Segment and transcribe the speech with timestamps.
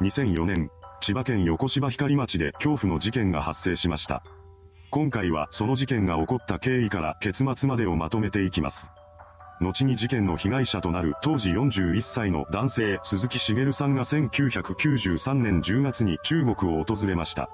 [0.00, 0.70] 2004年、
[1.00, 4.22] 千葉県横芝光町で恐怖の事件が発生しました。
[4.90, 8.90] 今回はその事件が起こった経緯から結末までをまとめていきます。
[9.58, 17.48] 後に事件の被害者となる当時41歳の男性鈴木茂さんが1993年10月に中国を訪れました。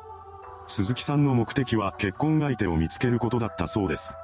[0.67, 4.15] 鈴木さんの目的は結婚相手を見つけることだったそうです。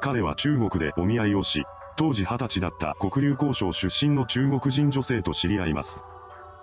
[0.00, 1.64] 彼は中国でお見合いをし、
[1.96, 6.04] 当時20歳だった黒竜交渉出身の中国人女性と知り合います。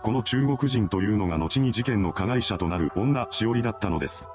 [0.06, 4.28] この中国人というのが後に事件の加害者となる女、しおりだったのです。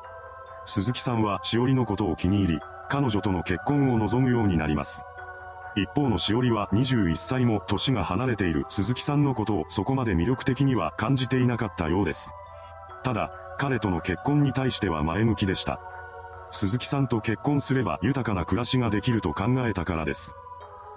[0.66, 5.02] 鈴木さんはしおりのことを気に入り、彼女との結婚を望むようになります。
[5.76, 12.32] 一方のしおりは21歳も年が離れている鈴木さんのことをそこまで魅力的には感じていなかったようです。
[13.04, 15.80] ただ、彼との結婚に対しては前向きでした。
[16.50, 20.34] 鈴木さんと結婚すれば豊かな暮らしができると考えたからです。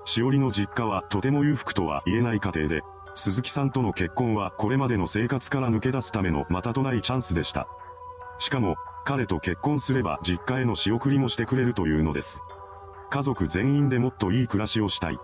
[0.06, 2.82] しおりの実家はとても裕福とは言えない家庭で、
[3.16, 7.68] 鈴木さんとの結婚はこれまでの生活から抜け出すためのまたとないチャンスでした。
[8.40, 12.40] しかも、彼と結婚すれば実家への仕送りもしてくれるというのです。
[13.10, 15.20] 家族全員でもっといい暮らしをしたい。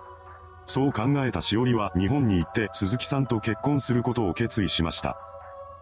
[0.67, 5.17] そう考えたしおりは日本に行って鈴木さんと結婚することを決意しました。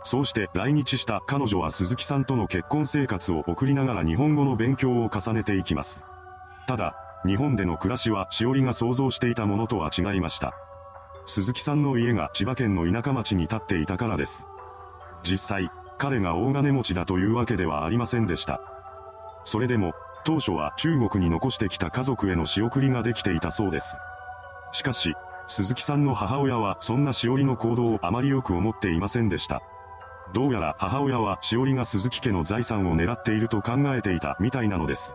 [0.05, 6.05] そうして来日した彼女は鈴木さんとの結婚生活を送りながら日本語の勉強を重ねていきます。
[6.67, 10.66] ただ、日本での暮らしはしおりが想像していたものとは違いました。
[11.27, 14.47] 鈴木さんの家が千葉県の田舎町に建っていたからです。
[15.23, 18.61] 実際、彼が大金持ちだというわけではありませんでした。
[19.43, 23.97] それでも、当初は中国に残してきた家族への仕送りができていたそうです。
[24.71, 25.15] しかし、
[25.47, 29.61] 鈴木さんの母親はそんなしおりの行動をあまりよく思っていませんでした。
[30.33, 35.13] どうやら母親はしおりが鈴木家の財産を狙っていると考えていたみたいなのです。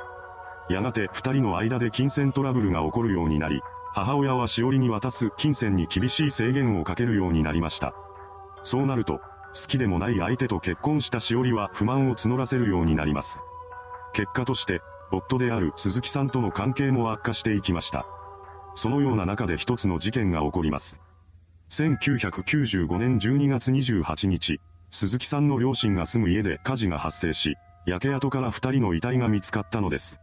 [0.69, 3.62] やがて二人の間で金銭トラブルが起こるようになり、
[3.94, 7.94] 母親はしおりに渡す金銭に厳しい制限をかけるようになりました。
[8.64, 9.20] そうなると、
[9.54, 13.40] 好きでもない相手と結婚したしおりは不満を募らせるようになります。
[14.14, 18.06] 結果として、夫である鈴木さんとの関係も悪化していきました。
[18.75, 20.98] そのような中で一つの事件が起こります。
[21.69, 24.58] 1995年12月28日、
[24.91, 30.19] 鈴木さんの両親が住む家で火事が発生し、焼け跡から二人の遺体が見つかったのです。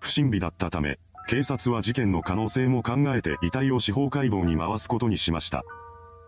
[0.00, 5.64] 不審火だったため、警察は事件の可能性も考えて遺体を司法解剖に回すことにしました。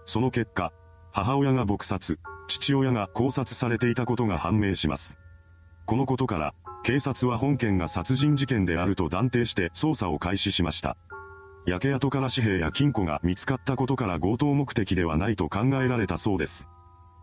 [0.07, 0.73] その結果、
[1.13, 2.19] 母親が撲殺、
[2.49, 5.19] 父親が考察されていたことが判明します。
[5.87, 10.97] このことから、警察は本件が殺人事件であると断定して捜査を開始しました。
[11.67, 16.69] 焼け跡から紙幣や金庫が見つかったことから強盗目的ではないと考えられたそうです。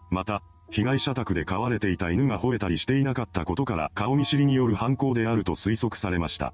[0.09, 6.53] また、被害者宅で飼われていた犬が吠えたりしていなかったことから顔見知りによる犯行であると推測されました。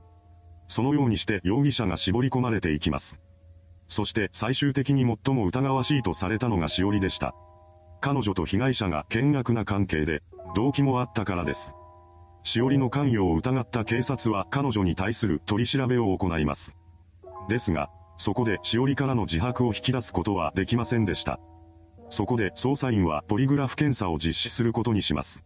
[0.67, 3.21] そのようにして容疑者が絞り込まれていきます。
[3.87, 7.33] そして最終的に最も疑わしいとされたのがしおりでした。
[8.01, 10.21] 彼女と被害者が険悪な関係で、
[10.55, 11.73] 動機もあったからです。
[12.43, 16.75] しおりの関与を疑った警察は彼女に対する取り調べを行います。
[17.49, 21.39] ですが、そこでしおりからの自白を引き出すことはできませんでした。
[22.09, 25.43] そこで捜査員はポリグラフ検査を実施することにします。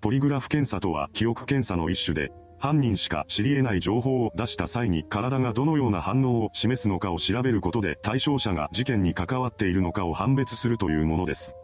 [0.00, 11.54] ポリグラフ検査とは記憶検査の一種で、犯人しか知り得ない情報を出した際に体がどのような反応を示すのかを調べることで対象者が事件に関わっているのかを判別するというものです。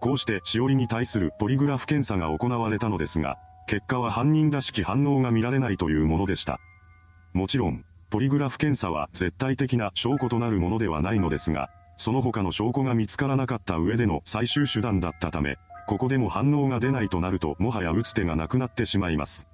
[0.00, 6.58] こうしてしおりに対するポリグラフ検査が行われたのですが、結果は犯人らしき反応が見られないというものでした。
[7.32, 15.56] もちろん、ポリグラフ検査は絶対的な証拠となるものではないのですが、その他の証拠が見つからなかった上での最終手段だったため、
[15.86, 19.49] ここでも反応が出ないとなるともはや打つ手がなくなってしまいます。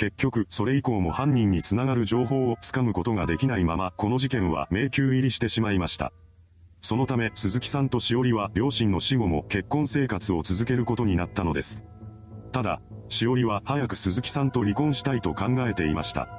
[0.00, 6.10] 結局、それ以降も犯人につながる情報をつかむことができないまま、この事件は迷宮入りしてしまいました。
[6.80, 11.84] そのため、鈴木さんとしおりは両親の死後も結婚生活を続けることになったのです。
[12.50, 12.80] ただ、
[13.10, 16.30] しおりは早く鈴木さんと離婚したいと考えていました。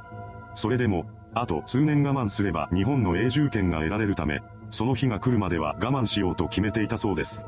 [0.56, 1.06] それでも、
[1.36, 4.42] あと数年我慢すれば日本の永住権が得られるため、
[4.72, 7.46] その日が来るまでは我慢しようと決めていたそうです。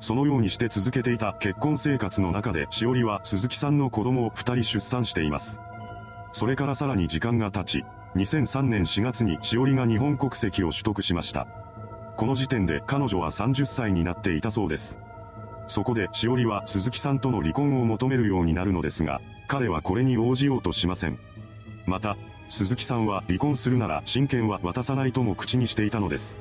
[0.00, 5.58] そのようにして続けていた結婚生活の中でしおりは鈴木さんの子供を二人出産しています。
[6.32, 7.84] それからさらに時間が経ち、
[8.16, 11.46] 2003年4月にしおりが日本国籍を取得しました。
[12.16, 14.98] この時点で彼女は30歳になっていたそうです。
[15.66, 21.18] そこでしおりは鈴木さんとの離婚を求めるようになるのですが、彼はこれに応じようとしません。
[21.86, 22.16] また、
[22.48, 26.36] 鈴木さんは離婚するなら親権は渡さないとも口にしていたのです。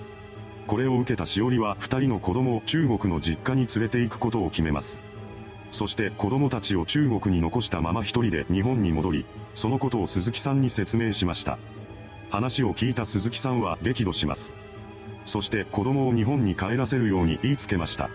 [0.68, 5.00] これを受けたしおりは二人の子供を中国の実家に連れて行くことを決めます。
[5.72, 11.60] そして子供たちを中国に残したまま一人で日本に戻り、そのことを鈴木さんに説明しました。
[12.30, 14.54] 話を聞いた鈴木さんは激怒します。
[15.26, 18.10] そして子供を日本に帰らせるように言いつけました。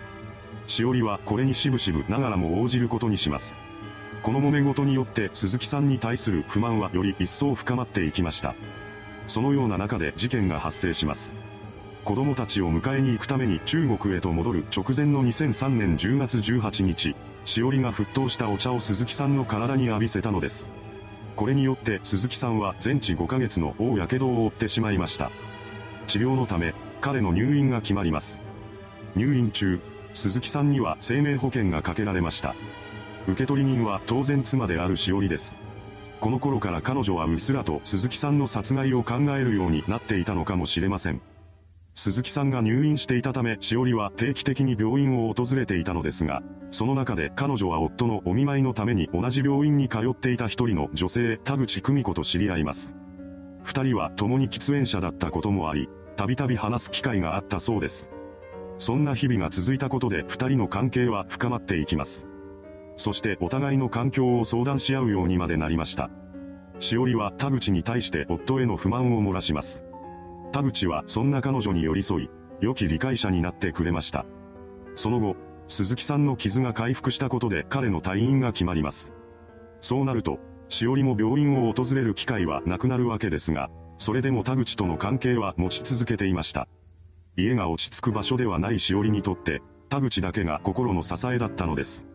[0.67, 3.55] しおりはこれにしぶしぶながらも応じることにします。
[4.23, 8.55] この揉め事によって鈴木さんに対する不満はより一層深まっていきました。
[9.27, 11.33] そのような中で事件が発生します。
[12.03, 17.15] 子供たちを迎えに行くために中国へと戻る直前の2003年10月18日、
[17.45, 20.67] しおりが沸騰したお茶を鈴木さんの体に浴びせたのです。
[21.35, 25.31] これによって鈴木さんは全治5ヶ月の大やけどを負ってしまいました。
[26.07, 28.41] 治療のため、彼の入院が決まります。
[29.15, 29.79] 入院中、
[30.13, 32.55] 鈴木さんには生命保険がかけられました。
[33.27, 35.55] 受取人は当然妻であるしおりです。
[36.19, 41.21] この頃から彼女はうっすらと鈴木さんの殺害を考えるようになっていたのかもしれません。
[41.93, 46.41] 鈴木さんが入院していたため、しおりは定期的に病院を訪れていたのですが、
[46.71, 52.95] その中で彼女は夫のお見舞いのために同じ病院に通っていた一人の女性、田口久美子と知り合います。
[53.63, 58.09] 二人は共に喫煙者だったこともあり、たびたび話す機会があったそうです。
[58.77, 62.25] そんな日々が続いたことで二人の関係は深まっていきます。
[62.95, 66.09] そしてお互いの環境を相談し合うようにまでなりました。
[66.79, 69.83] しおりは田口に対して夫への不満を漏らします。
[70.51, 74.25] 田口はそんな彼女に寄り添い、良き理解者になってくれました。
[74.95, 75.35] その後、
[75.67, 79.13] 鈴木さんの傷が回復したことで彼の退院が決まります。
[79.79, 86.67] そうなると、しおりも病院を訪れる機会はなくなるわけですが、それでも田口との関係は持ち続けていました。
[87.37, 92.05] 家が落ち着く場所ではないしおりにとって、田口だけが心の支えだったのです。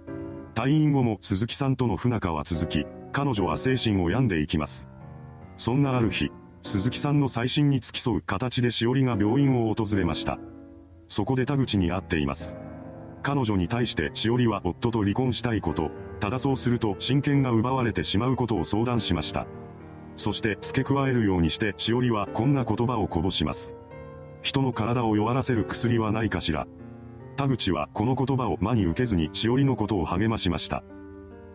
[0.54, 4.88] 退院後も鈴木さんとの不仲は続き、彼女は精神を病んでいきます。
[5.56, 6.30] そんなある日、
[6.66, 10.40] 鈴木さんの再審に付き添う形でしおりが病院を訪れました。
[11.08, 12.56] そこで田口に会っています。
[13.22, 19.46] 彼女に対してしおりは夫と離婚したいこと、ただそうすると親権が奪われてしまうことを相談しました。
[20.16, 23.76] そして付け加えるようにしてしおりはこんな言葉をこぼします。
[24.42, 26.66] 人の体を弱らせる薬はないかしら。
[27.36, 30.82] 田口はこの言葉を真に受けずにしおりのことを励ましました。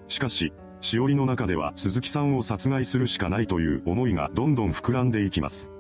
[0.08, 5.72] しかし、しおりの中では鈴木さんを殺害するしかないという思いがどんどん膨らんでいきます。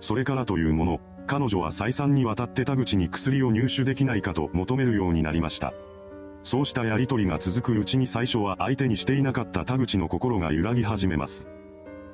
[0.00, 5.72] それからというもの、彼女は再三にわたって田口に薬を入手できないかと求めるようになりました。
[6.42, 11.48] そうしたやりとりが続くうちに最初は相手にしていなかった田口の心が揺らぎ始めます。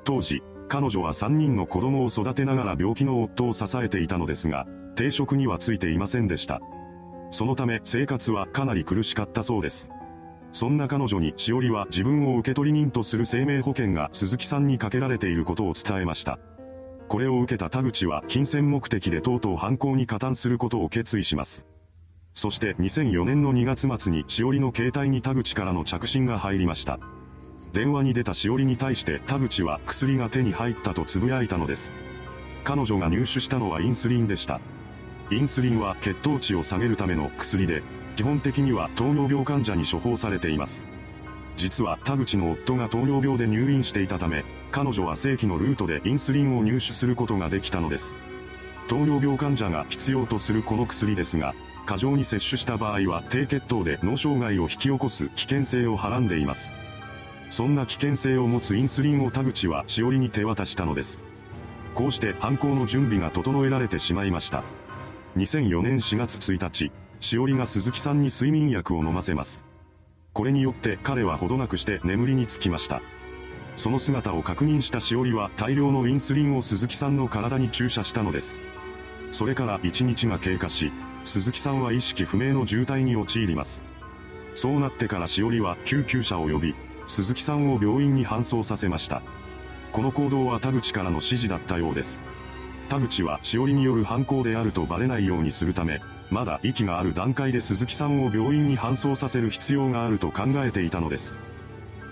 [0.03, 6.61] 当時、彼女は3人の子供を育てながら病気の夫を支えていたのですが、定職にはついていませんでした。
[7.31, 9.89] そのため生活はかなり苦しかったそうです。
[10.51, 16.39] そんな彼女にしおりは自分を受取人とする生命保険が鈴木さんにかけられていることを伝えました。
[17.07, 21.65] これを受けた田口は金銭目的でとうとう犯行に加担することを決意します。
[22.33, 26.99] そして2004年の2月末にしおりの携帯に田口からの着信が入りました。
[27.73, 31.93] 電話に出たしおりに対して田口は薬が手に入ったと呟いたのです。
[32.63, 34.59] 彼女が入手したのはインスリンでした。
[35.31, 37.83] インスリンは血糖値を下げるための薬で、
[38.15, 40.83] 基本的には糖尿病患者に処方されています。
[41.55, 48.15] 実は田口の夫が糖尿病で入院していたため、彼女は正規のルートでインスリンを入手することができたのです。
[48.87, 51.53] 糖尿病患者が必要とするこの薬ですが、
[51.85, 56.71] 過剰に摂取した場合は低血糖で脳障害を引き起こす危険性をはらんでいます。
[57.49, 61.23] そんな危険性を持つインスリンを田口はしおりに手渡したのです。
[61.95, 64.63] こうして犯行の準備が整えられてしまいました。
[65.35, 69.65] 2004年4月1日、しおりが鈴木さんに睡眠薬を飲ませます。
[70.33, 73.01] これによって彼はほどなくして眠りにつきました。
[73.75, 78.57] その姿を確認したしおりは大量のインスリンを鈴木さんの体に注射したのです。
[79.31, 80.91] それから1日が経過し、
[81.23, 83.83] 鈴木さんは意識不明の重体に陥ります。
[84.53, 86.75] そうなってからしおりは救急車を呼び、
[87.07, 89.21] 鈴木さんを病院に搬送させました。
[89.91, 92.21] この行動は田口からの指示だったようです。
[92.89, 101.37] 田口はしおりによる犯行であるとバレないようにするため、まだ息がある段階で鈴木さんを病院に搬送させる必要があると考えていたのです。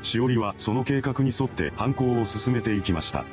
[0.02, 3.26] しおりはその計画に沿って犯行を進めていきました。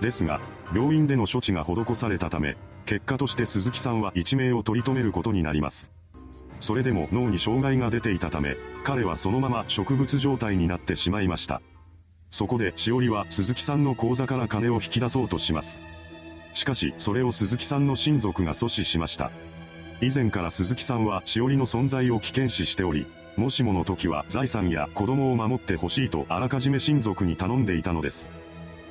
[0.00, 0.40] ですが、
[0.74, 5.90] 病院での処置が施されたため、結果として鈴木さんは一命を取り留めることになります。
[6.60, 11.60] それでも脳に障害が出ていたため、彼はそのまま植物状態になってしまいました。
[12.30, 15.80] そこでしおりは鈴木さんの口座から金を引き出そうとします。
[16.54, 19.30] しかし、それを鈴木さんの親族が阻止しました。
[20.00, 28.30] 以前から鈴木さんはしおりの存在を危険視しており、もしもの時は財産や子供を守ってほしいとあらかじめ親族に頼んでいたのです。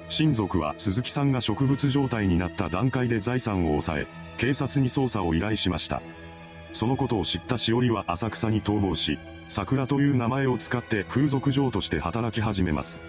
[0.08, 4.08] 親族は鈴木さんが植物状態になった段階で財産を抑え、
[4.38, 6.02] 警察に捜査を依頼しました。
[6.72, 13.02] そのことを知ったしおりは浅草に逃亡し、桜という名前を使って風俗嬢として働き始めます。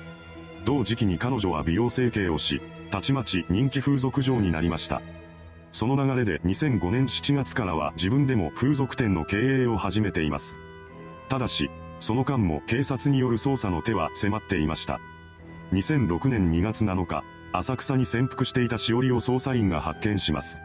[0.65, 2.61] 同時期に彼女は美容整形をし、
[2.91, 5.03] たちまち人気風俗嬢になりました。
[5.77, 10.59] その流れで2005年7月からは自分でも風俗店の経営を始めています。
[11.29, 15.01] ただし、その間も警察による捜査の手は迫っていました。
[15.75, 20.57] 2006年2月7日、浅草に潜伏していたしおりを捜査員が発見します。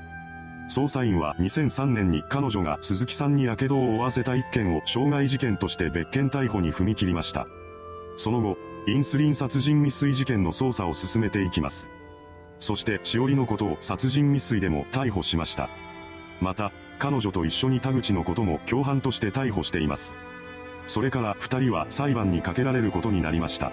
[0.69, 7.47] 捜査員は2003年に彼女が鈴木さんに火傷を負わせた一件を傷害事件として別件逮捕に踏み切りました。
[8.15, 11.89] その後、インスリン殺人未遂事件の捜査を進めていきます。
[12.61, 15.69] そして、しおりのことを殺人未遂でも逮捕しました。
[16.39, 20.13] また、彼女と一緒に田口のことも共犯として逮捕しています。
[20.85, 23.71] それから二人は裁判にかけられることになりました。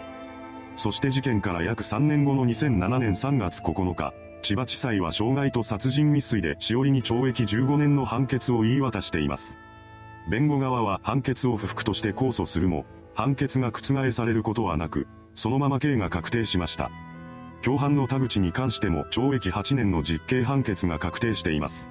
[0.76, 9.58] そして事件から約3年後の2007年3月9日、千葉地裁は傷害と殺人未遂でしおりに懲役15年の判決を言い渡しています。
[10.30, 16.90] 弁護側は判決を不服として控訴するも、判決が覆されることはなく、そのまま刑が確定しました。
[17.62, 21.90] 共犯の田口に関しても懲役8年の実刑判決が確定しています。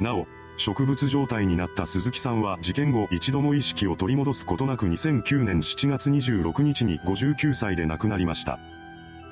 [0.00, 8.58] なお、植物状態になった鈴木さんは事件後一度も意識を取り戻すことなく2009年7月26日に59歳で亡くなりました。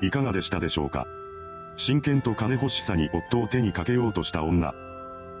[0.01, 1.05] いかがでしたでしょうか？
[1.75, 4.73] 真剣と金欲しさに夫を手にかけようとした女。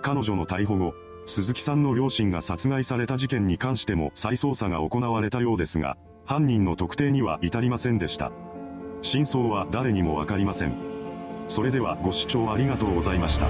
[0.01, 0.93] 彼女の逮捕後、
[1.25, 8.33] 鈴木さんの両親が殺害された事件に関しても再捜査が行われたようですが、犯人の特定には至りませんでした。
[9.03, 10.73] 真相は誰にもわかりません。
[11.49, 13.49] それではご視聴ありがとうございました。